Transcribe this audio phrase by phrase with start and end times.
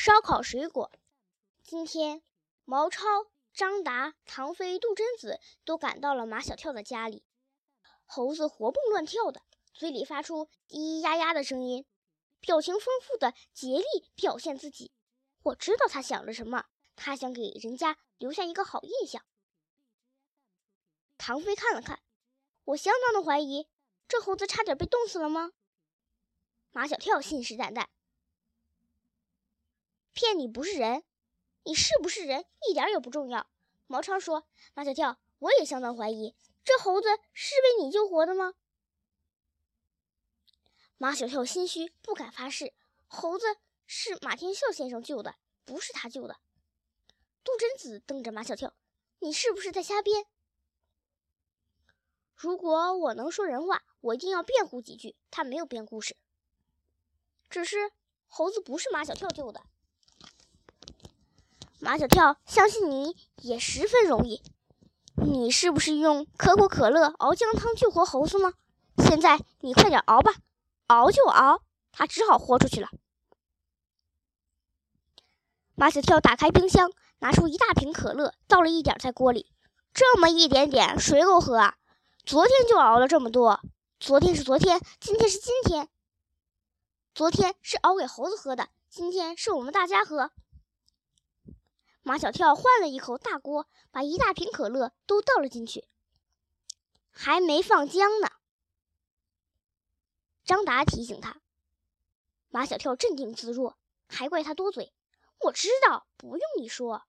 [0.00, 0.92] 烧烤水果。
[1.64, 2.22] 今天，
[2.64, 3.02] 毛超、
[3.52, 7.24] 张达、唐飞、杜真子都赶到了马小跳的家里。
[8.06, 9.42] 猴子活蹦乱跳的，
[9.74, 11.84] 嘴里发出咿咿呀呀的声音，
[12.38, 13.84] 表情丰富的竭力
[14.14, 14.92] 表现自己。
[15.42, 19.24] 我知道他想着什么，他想给人家留下一个好印象。
[21.18, 22.00] 唐飞看了看，
[22.66, 23.66] 我相当的怀疑，
[24.06, 25.50] 这猴子差点被冻死了吗？
[26.70, 27.88] 马小跳信誓旦旦
[30.18, 31.04] ：“骗你不是人，
[31.62, 33.48] 你是不是人一点也不重要。”
[33.86, 38.54] 毛超说：“马小跳，我也相当怀疑，这猴子是被你救活的吗？”
[40.98, 42.74] 马小跳心虚，不敢发誓。
[43.06, 43.46] 猴子
[43.86, 46.40] 是马天笑先生救的，不是他救的。
[47.44, 48.74] 杜真子瞪着马小跳
[49.20, 50.26] ：“你是不是在瞎编？”
[52.34, 55.14] 如果我能说人话，我一定要辩护几句。
[55.30, 56.16] 他没有编故事。
[57.48, 57.92] 只是
[58.26, 59.62] 猴子不是马小跳救的，
[61.80, 64.42] 马小跳相信你也十分容易。
[65.14, 68.52] 你是不是用可口可乐熬姜汤救活猴子吗？
[68.98, 70.32] 现在你快点熬吧，
[70.88, 71.62] 熬就熬。
[71.92, 72.88] 他只好豁出去了。
[75.74, 79.50] 马小跳打开冰箱，拿出一大瓶可乐，倒了一点在锅里。
[79.92, 81.76] 这么一点点，谁够喝啊？
[82.24, 83.60] 昨天就熬了这么多。
[83.98, 85.88] 昨天是昨天，今天是今天。
[87.14, 90.30] 昨天是熬给猴子喝的，今天是我们大家喝。
[92.08, 95.86] 马小跳换了一口大锅，把一大瓶可乐都倒了进去，
[97.10, 98.30] 还没放姜呢。
[100.42, 101.42] 张达提醒他，
[102.48, 104.94] 马小跳镇定自若，还怪他多嘴。
[105.40, 107.02] 我知道，不用你说。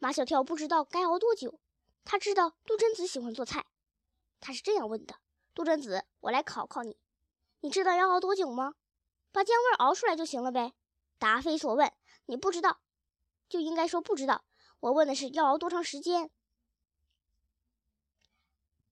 [0.00, 1.60] 马小跳不知道该熬多久，
[2.04, 3.66] 他知道杜真子喜欢做菜，
[4.40, 5.14] 他是这样问的
[5.54, 6.98] ：“杜真子，我来考考你。”
[7.62, 8.74] 你知道要熬多久吗？
[9.30, 10.74] 把姜味熬出来就行了呗。
[11.20, 11.92] 答非所问，
[12.26, 12.80] 你不知道
[13.48, 14.44] 就应该说不知道。
[14.80, 16.30] 我问的是要熬多长时间。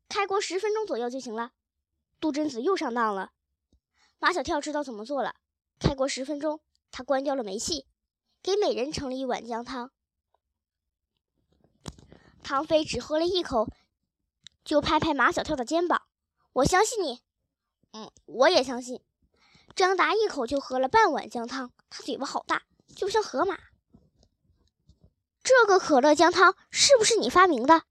[0.09, 1.53] 开锅十分钟左右就行了。
[2.21, 3.33] 杜真子又上当了。
[4.19, 5.37] 马小跳知道怎么做了。
[5.79, 6.61] 开锅十分钟，
[6.91, 7.87] 他关掉了煤气，
[8.43, 9.93] 给每人盛了一碗姜汤。
[12.43, 13.69] 唐飞只喝了一口，
[14.65, 16.03] 就拍拍马小跳的肩膀
[16.55, 17.21] ：“我相信你。”
[17.93, 19.03] 嗯，我也相信。
[19.75, 22.63] 张达一口就喝了半碗姜汤，他嘴巴好大，
[22.95, 23.59] 就像河马。
[25.47, 27.85] 这个可乐姜汤是不是你发明的？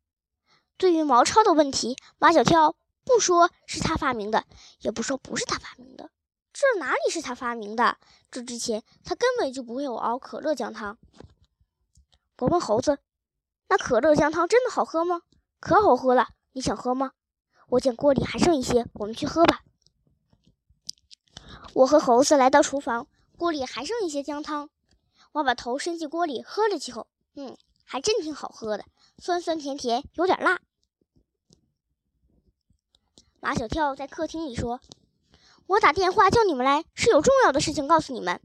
[0.76, 4.44] 对于毛超的问题，马小跳不说是他发明的，
[4.82, 6.10] 也不说不是他发明的。
[6.52, 7.98] 这哪里是他发明的？
[8.30, 10.98] 这之前他根本就不会熬可乐姜汤。
[12.40, 13.00] 我问猴子
[13.70, 15.22] ：“那可乐姜汤真的好喝吗？”
[15.62, 17.14] 可好喝了，你想喝吗？
[17.70, 19.62] 我见锅里还剩一些，我们去喝吧。
[21.74, 24.70] 我和猴子来到厨房，锅里还剩一些姜汤。
[25.32, 28.86] 我把头伸进锅里喝了几口，嗯，还真挺好喝的，
[29.18, 30.60] 酸酸甜甜，有点辣。
[33.40, 34.82] 马小跳在客厅里说
[35.68, 38.42] ：“我打电话叫你们来，是有重要的事情告诉你们。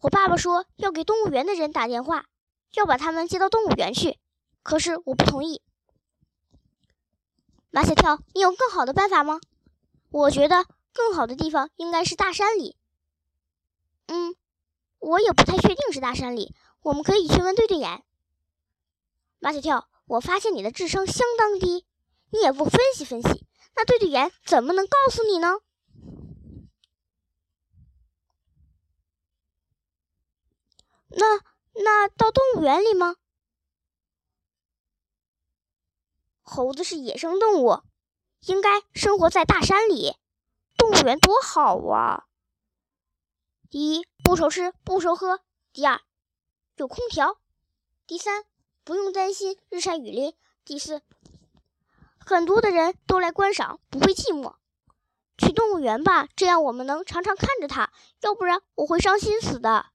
[0.00, 2.26] 我爸爸说要给动物园的人打电话，
[2.74, 4.18] 要把他们接到动物园去，
[4.62, 5.62] 可是我不同意。”
[7.70, 9.40] 马小跳，你有更好的办法吗？
[10.10, 10.66] 我觉得。
[10.96, 12.74] 更好的地方应该是大山里。
[14.06, 14.34] 嗯，
[14.98, 16.54] 我也不太确定是大山里。
[16.86, 18.04] 我们可以去问对对眼。
[19.40, 21.84] 马小跳，我发现你的智商相当低，
[22.30, 25.58] 你也不分析分析，那对对眼怎么能告诉你呢？
[31.08, 31.40] 那
[31.72, 33.16] 那到动物园里吗？
[36.42, 37.80] 猴子是野生动物，
[38.42, 40.14] 应该生活在大山里。
[40.76, 42.26] 动物园多好啊！
[43.70, 45.38] 第一，不愁吃不愁喝；
[45.72, 46.00] 第二，
[46.76, 47.38] 有空调；
[48.06, 48.44] 第三，
[48.84, 50.32] 不用担心日晒雨淋；
[50.62, 51.00] 第四，
[52.18, 54.56] 很多的人都来观赏，不会寂寞。
[55.38, 59.86] 去动物园吧，这样我们能常常看着它，要不然我会伤心死的。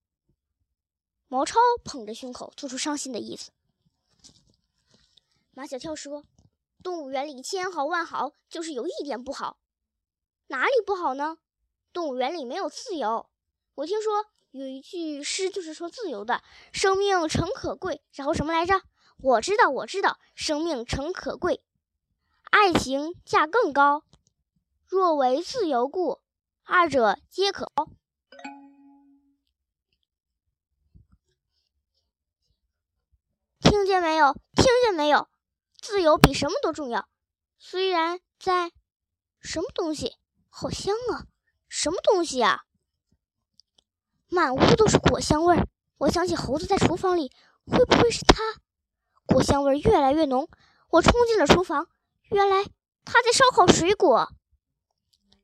[1.28, 3.51] 毛超捧着胸口，做出伤心的意思。
[5.54, 6.24] 马小跳说
[6.84, 9.57] ：“动物园里千好万好，就是有一点不好。”
[10.48, 11.38] 哪里不好呢？
[11.94, 13.30] 动物园里没有自由。
[13.75, 16.44] 我听说有一句诗，就是说自由的
[16.74, 18.01] 生命诚可贵。
[18.13, 18.81] 然后什么来着？
[19.18, 21.63] 我知道，我知道，生命诚可贵，
[22.50, 24.03] 爱情价更高。
[24.88, 26.19] 若为自由故，
[26.63, 27.88] 二者皆可抛。
[33.62, 34.33] 听见没有？
[34.53, 35.30] 听见没有？
[35.80, 37.07] 自由比什么都重要。
[37.57, 38.74] 虽然在
[39.39, 40.18] 什么东西？
[40.50, 41.24] 好香啊！
[41.69, 42.65] 什么东西呀？
[44.33, 45.68] 满屋都是果香味儿。
[45.98, 47.33] 我想起猴子在厨房里，
[47.66, 48.42] 会不会是他？
[49.25, 50.48] 果香味越来越浓，
[50.89, 51.88] 我冲进了厨房，
[52.30, 52.63] 原来
[53.04, 54.30] 他在烧烤水果。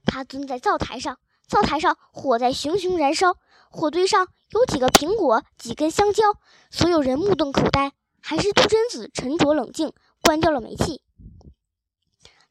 [0.06, 1.20] 他蹲在灶台上，
[1.50, 3.36] 灶台上火在熊熊燃烧，
[3.70, 6.24] 火堆上有几个苹果，几根香蕉。
[6.72, 7.92] 所有人目瞪口呆，
[8.22, 9.92] 还是杜真子沉着冷静，
[10.24, 11.02] 关掉了煤气。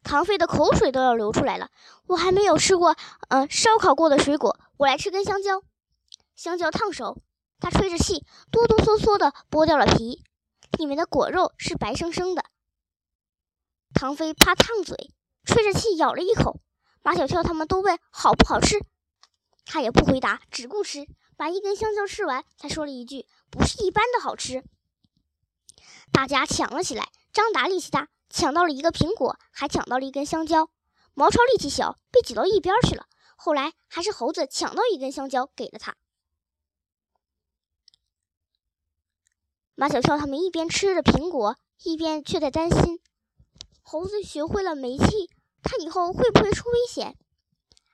[0.02, 1.70] 唐飞的口水都要流出来了。
[2.06, 2.94] 我还没有吃过，
[3.28, 4.60] 呃，烧烤过的水果。
[4.76, 5.62] 我来吃根香蕉。
[6.36, 7.18] 香蕉烫手，
[7.58, 10.22] 他吹着气，哆哆嗦嗦地剥掉了皮，
[10.78, 12.44] 里面的果肉是白生生的。
[13.94, 15.10] 唐飞怕烫嘴，
[15.44, 16.60] 吹着气咬了一口。
[17.02, 18.78] 马小跳他们都问好不好吃，
[19.64, 21.06] 他也不回答，只顾吃，
[21.36, 24.62] 把一根香蕉吃完，才说了一句：“不是一般的好吃。”
[26.12, 27.08] 大家抢了起来。
[27.32, 28.08] 张达力气大。
[28.28, 30.68] 抢到了一个苹果，还抢到了一根香蕉。
[31.14, 33.06] 毛超力气小，被挤到一边去了。
[33.36, 35.94] 后来还是猴子抢到一根香蕉，给了他。
[39.78, 42.98] 马小跳他们一边吃着苹果，一边却在担心：
[43.82, 45.28] 猴子学会了煤气，
[45.62, 47.14] 它以后会不会出危险？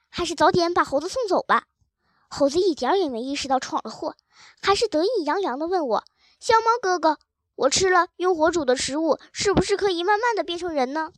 [0.09, 1.65] 还是早点把猴子送走吧。
[2.29, 4.15] 猴子一点也没意识到闯了祸，
[4.63, 6.05] 还是得意洋洋地问我
[6.39, 7.19] ：“小猫哥哥。”
[7.57, 11.11] 我吃了用火煮的食物，是不是可以慢慢的变成人呢？